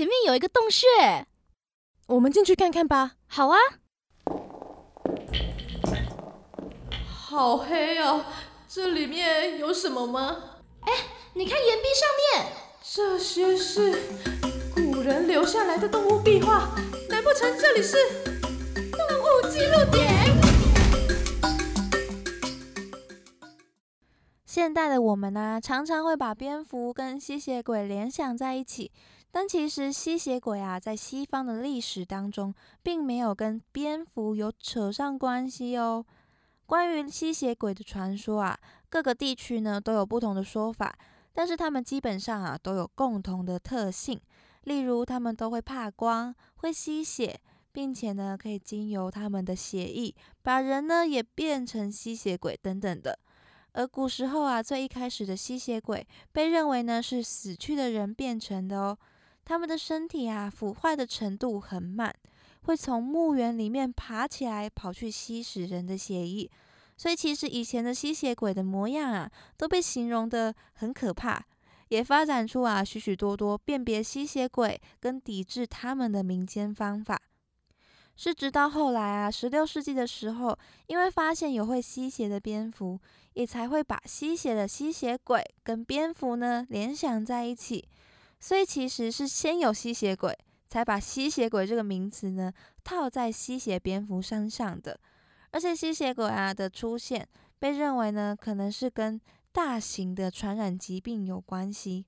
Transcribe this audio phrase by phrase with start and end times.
[0.00, 0.86] 前面有一个洞穴，
[2.06, 3.16] 我们进去看看吧。
[3.26, 3.58] 好啊。
[7.04, 8.24] 好黑哦，
[8.66, 10.38] 这里面有什么吗？
[10.86, 10.92] 哎，
[11.34, 12.08] 你看岩壁上
[12.40, 12.52] 面，
[12.82, 13.92] 这些是
[14.74, 16.74] 古人留下来的动物壁画，
[17.10, 17.98] 难不成这里是
[18.72, 20.08] 动物记录点？
[24.46, 28.90] 现代的我们呢，常常会把蝙蝠跟吸血鬼联想在一起，
[29.32, 32.52] 但其实吸血鬼啊，在西方的历史当中，
[32.82, 36.04] 并没有跟蝙蝠有扯上关系哦。
[36.66, 40.96] 关于吸血鬼的传说啊，各个地区呢都有不同的说法，
[41.32, 44.20] 但是他们基本上啊都有共同的特性，
[44.64, 47.40] 例如他们都会怕光，会吸血，
[47.70, 53.18] 并且呢可以经由他们的血液，把人呢也变成吸血鬼等等的。
[53.72, 58.98] 而古时候啊，最一开始的吸血鬼被认为呢是死去的人变成的哦。
[59.44, 62.14] 他们的身体啊腐坏的程度很慢，
[62.62, 66.50] 会从墓园里面爬起来跑去吸食人的血液。
[66.96, 71.42] 所以其实以前的吸血鬼的模样啊，都被形容的很可怕，
[71.88, 77.18] 也发展出啊许许多多辨别吸血鬼跟抵制他们的民间方法。
[78.16, 80.54] 是直到后来啊，十六世纪的时候，
[80.88, 83.00] 因为发现有会吸血的蝙蝠，
[83.32, 87.88] 也才会把吸血的吸血鬼跟蝙蝠呢联想在一起。
[88.40, 94.98] 所以其实是先有吸血鬼，才把吸血鬼这个名词呢套在吸血蝙蝠身上的。
[95.52, 99.20] 而且吸血鬼啊的出现，被认为呢可能是跟
[99.52, 102.06] 大型的传染疾病有关系，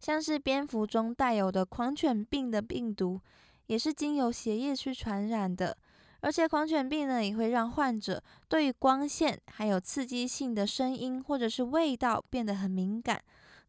[0.00, 3.20] 像是蝙蝠中带有的狂犬病的病毒。
[3.66, 5.74] 也是经由血液去传染的，
[6.20, 13.24] 而且狂犬病呢也会让患者对于光线还有刺激性的声音或者是味道变得很敏感，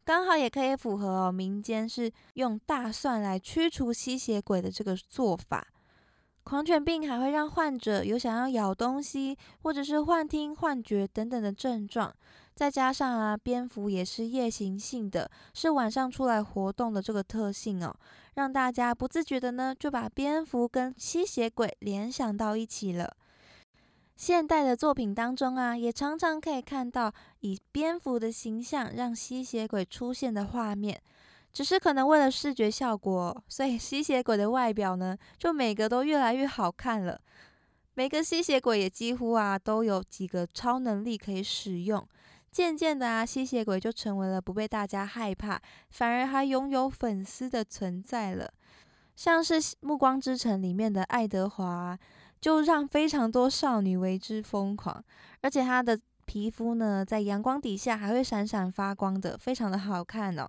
[0.06, 5.66] 刚好也可以符合哦民间是用大蒜来驱除吸血鬼的这个做法。
[6.44, 12.14] 狂犬病还会让患者有想要咬东西或者是幻听、幻觉等等的症状。
[12.54, 17.92] 再加上啊，蝙蝠也是夜行性的，是晚上出来活动的这个特性哦，
[18.34, 23.12] 让大家不自觉的呢就把蝙蝠跟吸血鬼联想到一起了。
[24.16, 31.00] 现代的作品当中啊，也常常可以看到以蝙蝠的形象让吸血鬼出现的画面，
[31.52, 37.20] 只是可能为了视觉效果，所以吸血鬼的外表呢，就每个都越来越好看了。
[37.92, 42.06] 每个吸血鬼也几乎啊都有几个超能力可以使用。
[42.50, 45.60] 渐渐的啊，吸血鬼就成为了不被大家害怕，
[45.90, 48.50] 反而还拥有粉丝的存在了。
[49.14, 51.98] 像是《暮光之城》里面的爱德华，
[52.40, 55.02] 就让非常多少女为之疯狂。
[55.42, 60.48] 而且他的皮肤呢，在阳光底下还会闪闪发光的，非常的好看哦。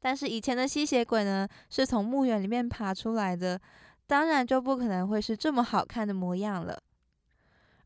[0.00, 3.60] 但是以前的吸血鬼呢，是从墓园里面爬出来的，
[4.06, 6.76] 当然就不可能会是这么好看的模样了。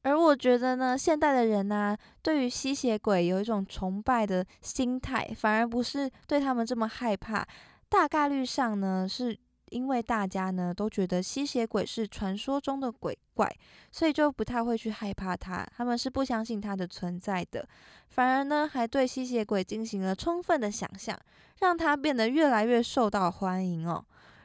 [0.03, 7.47] 而我觉得呢，现代的人呢，对于吸血鬼有一种崇拜的心态，反而不是对他们这么害怕。
[7.89, 9.37] 大概率上呢，是
[9.76, 13.54] 因为大家呢都觉得吸血鬼是传说中的鬼怪，
[13.92, 15.69] 所以就不太会去害怕它。
[15.76, 17.69] 他们是不相信它的存在的，
[18.09, 21.15] 反而呢还对吸血鬼进行了充分的想象，
[21.60, 24.03] 让它变得越来越受到欢迎哦。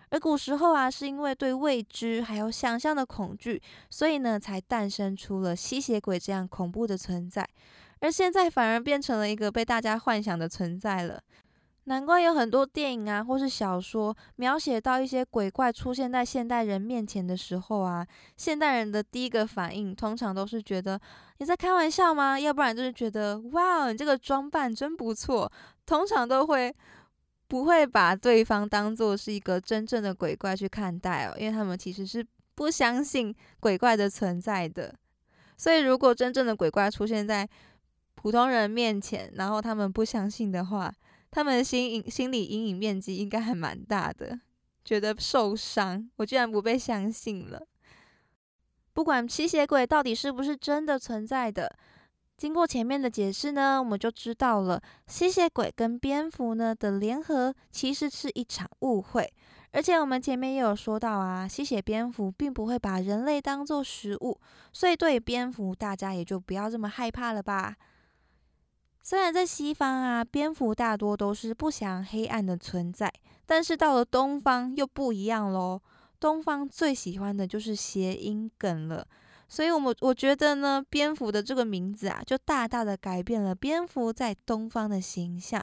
[0.09, 7.47] 而古时候啊，是因为对未知还有想象的恐惧，所以呢，才诞生出了吸血鬼这样恐怖的存在。
[8.01, 11.21] 而现在反而变成了一个被大家幻想的存在了。
[11.85, 18.05] 难怪有很多电影啊，或是小说描写到一些鬼怪出现在现代人面前的时候啊，
[18.37, 20.99] 现代人的第一个反应通常都是觉得
[21.39, 22.39] 你在开玩笑吗？
[22.39, 25.51] 要不然就是觉得哇，你这个装扮真不错。
[25.85, 26.73] 通常都会。
[27.47, 32.25] 不会把对方当做是一个真正的鬼怪去看待哦，因为他们其实是
[32.55, 34.95] 不相信鬼怪的存在的。
[35.57, 37.45] 所以，如果真正的鬼怪出现在
[38.15, 40.89] 普通人面前，然后他们不相信的话，
[41.31, 44.39] 他们心影心理阴影面积应该还蛮大的，
[44.83, 46.09] 觉得受伤。
[46.17, 47.65] 我居然不被相信了。
[48.93, 51.73] 不管吸血鬼到底是不是真的存在的。
[52.35, 59.31] 经过前面的解释呢，我们就知道了吸血鬼跟蝙蝠呢的联合其实是一场误会，
[59.71, 64.37] 而且我们前面也有说到啊，吸血蝙蝠并不会把人类当做食物，
[64.73, 67.75] 所以对蝙蝠大家也就不要这么害怕了吧。
[69.03, 73.11] 虽然在西方啊，蝙蝠大多都是不祥黑暗的存在，
[73.45, 75.81] 但是到了东方又不一样喽，
[76.19, 79.05] 东方最喜欢的就是谐音梗了。
[79.49, 85.61] 所以，我们我觉得呢，蝙蝠的这个名字啊，就大大的改变了蝙蝠在东方的形象。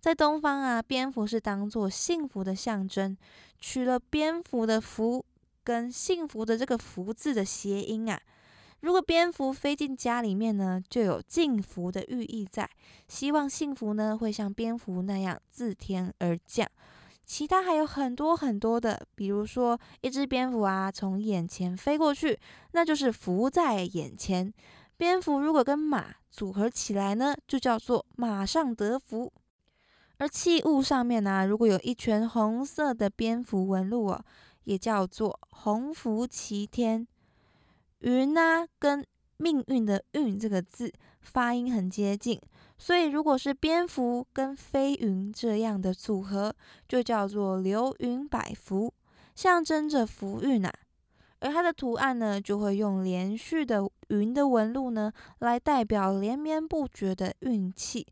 [0.00, 3.16] 在东方啊，蝙蝠是当做幸福的象征，
[3.58, 5.24] 取了蝙蝠的福
[5.64, 8.20] 跟幸福的这个福字的谐音啊。
[8.82, 12.68] 如果蝙蝠飞进家里面呢，就有进福的寓意在，
[13.06, 16.68] 希望幸福呢会像蝙蝠那样自天而降。
[17.24, 22.36] 其他还有很多很多的，比如说一只蝙蝠啊从眼前飞过去，
[22.72, 24.52] 那就是福在眼前。
[24.96, 29.32] 蝙蝠如果跟马组合起来呢，就叫做马上得福。
[30.18, 34.24] 而器物上面呢，如果有一圈红色的蝙蝠纹路哦，
[34.64, 37.06] 也叫做鸿福齐天。
[38.02, 39.04] 云呢，跟
[39.38, 42.40] 命运的运这个字发音很接近，
[42.78, 46.54] 所以如果是蝙蝠跟飞云这样的组合，
[46.88, 48.92] 就叫做流云百福，
[49.34, 50.72] 象征着福运啊。
[51.40, 58.06] 而它的图案呢，就会用连续的云的纹路呢，来代表连绵不绝的运气。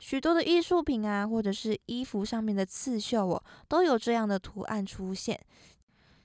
[0.00, 5.38] 许多的艺术品啊，或者是衣服上面的刺绣哦，都有这样的图案出现。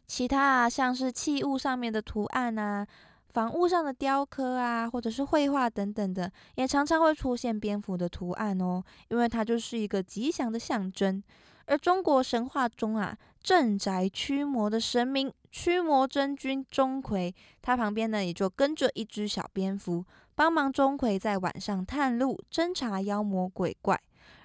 [0.08, 2.88] 其他啊，像是器物上面的图案啊，
[3.34, 11.22] 房屋上的雕刻啊，或者是绘画等等的，也常常会出现蝙蝠的图案哦，因为它就是一个吉祥的象征。
[11.66, 20.06] 而中国神话中啊，镇宅驱魔的神明驱魔真君钟馗，他旁边呢也就跟着一只小蝙蝠。
[20.34, 24.00] 帮忙钟馗在晚上探路、侦查妖魔鬼怪，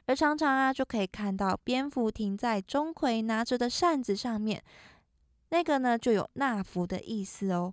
[0.06, 4.60] 而常常啊就可以看到蝙蝠停在钟馗拿着的扇子上面，
[5.50, 7.72] 那个呢就有纳福的意思哦。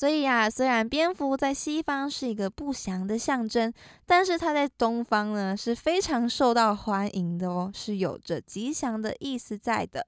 [0.00, 3.70] 所以呀，虽然蝙蝠在西方是一个不祥的象征，
[4.06, 10.06] 但是它在东方呢是非常受到欢迎的哦，是有着吉祥的意思在的。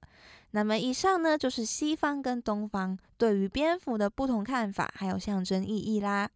[0.49, 6.27] 那么以上呢就是西方跟东方对于蝙蝠的不同看法，还有象征意义啦。